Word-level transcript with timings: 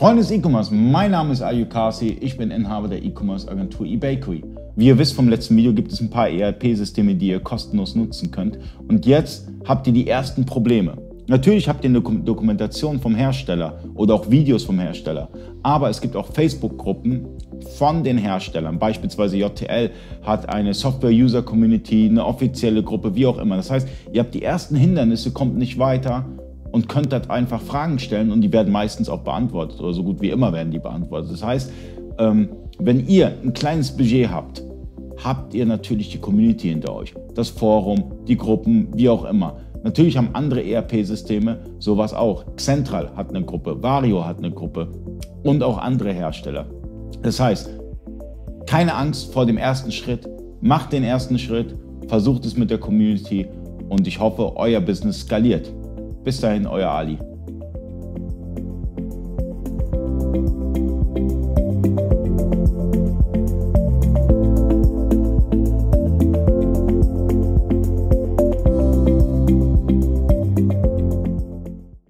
Freunde 0.00 0.22
des 0.22 0.30
E-Commerce, 0.30 0.72
mein 0.72 1.10
Name 1.10 1.34
ist 1.34 1.42
Ayu 1.42 1.66
Kasi, 1.66 2.16
ich 2.22 2.38
bin 2.38 2.50
Inhaber 2.50 2.88
der 2.88 3.04
E-Commerce 3.04 3.46
Agentur 3.46 3.84
eBakery. 3.84 4.42
Wie 4.74 4.86
ihr 4.86 4.96
wisst 4.96 5.12
vom 5.12 5.28
letzten 5.28 5.58
Video 5.58 5.74
gibt 5.74 5.92
es 5.92 6.00
ein 6.00 6.08
paar 6.08 6.30
ERP-Systeme, 6.30 7.14
die 7.16 7.28
ihr 7.28 7.40
kostenlos 7.40 7.94
nutzen 7.94 8.30
könnt. 8.30 8.58
Und 8.88 9.04
jetzt 9.04 9.46
habt 9.66 9.86
ihr 9.86 9.92
die 9.92 10.08
ersten 10.08 10.46
Probleme. 10.46 10.96
Natürlich 11.26 11.68
habt 11.68 11.84
ihr 11.84 11.90
eine 11.90 12.00
Dokumentation 12.00 12.98
vom 12.98 13.14
Hersteller 13.14 13.78
oder 13.94 14.14
auch 14.14 14.30
Videos 14.30 14.64
vom 14.64 14.78
Hersteller, 14.78 15.28
aber 15.62 15.90
es 15.90 16.00
gibt 16.00 16.16
auch 16.16 16.32
Facebook-Gruppen 16.32 17.26
von 17.76 18.02
den 18.02 18.16
Herstellern. 18.16 18.78
Beispielsweise 18.78 19.36
JTL 19.36 19.90
hat 20.22 20.48
eine 20.48 20.72
Software-User-Community, 20.72 22.06
eine 22.06 22.24
offizielle 22.24 22.82
Gruppe, 22.82 23.14
wie 23.14 23.26
auch 23.26 23.36
immer. 23.36 23.56
Das 23.56 23.70
heißt, 23.70 23.86
ihr 24.14 24.20
habt 24.22 24.32
die 24.32 24.42
ersten 24.42 24.76
Hindernisse, 24.76 25.32
kommt 25.32 25.58
nicht 25.58 25.78
weiter 25.78 26.24
und 26.72 26.88
könnt 26.88 27.12
dort 27.12 27.30
einfach 27.30 27.60
Fragen 27.60 27.98
stellen 27.98 28.30
und 28.30 28.42
die 28.42 28.52
werden 28.52 28.72
meistens 28.72 29.08
auch 29.08 29.20
beantwortet 29.20 29.80
oder 29.80 29.92
so 29.92 30.02
gut 30.02 30.20
wie 30.20 30.30
immer 30.30 30.52
werden 30.52 30.70
die 30.70 30.78
beantwortet. 30.78 31.32
Das 31.32 31.44
heißt, 31.44 31.72
ähm, 32.18 32.50
wenn 32.78 33.06
ihr 33.06 33.32
ein 33.42 33.52
kleines 33.52 33.96
Budget 33.96 34.30
habt, 34.30 34.62
habt 35.22 35.54
ihr 35.54 35.66
natürlich 35.66 36.10
die 36.10 36.18
Community 36.18 36.68
hinter 36.68 36.94
euch, 36.94 37.14
das 37.34 37.48
Forum, 37.48 38.12
die 38.26 38.36
Gruppen, 38.36 38.88
wie 38.94 39.08
auch 39.08 39.24
immer. 39.24 39.56
Natürlich 39.82 40.16
haben 40.16 40.30
andere 40.34 40.62
ERP-Systeme 40.62 41.58
sowas 41.78 42.12
auch. 42.12 42.44
Central 42.56 43.10
hat 43.16 43.30
eine 43.30 43.44
Gruppe, 43.44 43.82
Vario 43.82 44.24
hat 44.24 44.38
eine 44.38 44.50
Gruppe 44.50 44.88
und 45.42 45.62
auch 45.62 45.78
andere 45.78 46.12
Hersteller. 46.12 46.66
Das 47.22 47.40
heißt, 47.40 47.70
keine 48.66 48.94
Angst 48.94 49.32
vor 49.32 49.46
dem 49.46 49.56
ersten 49.56 49.90
Schritt, 49.90 50.28
macht 50.60 50.92
den 50.92 51.02
ersten 51.02 51.38
Schritt, 51.38 51.74
versucht 52.08 52.44
es 52.44 52.56
mit 52.56 52.70
der 52.70 52.78
Community 52.78 53.46
und 53.88 54.06
ich 54.06 54.20
hoffe, 54.20 54.56
euer 54.56 54.80
Business 54.80 55.20
skaliert. 55.20 55.72
Bis 56.22 56.40
dahin, 56.40 56.66
euer 56.66 56.90
Ali. 56.90 57.18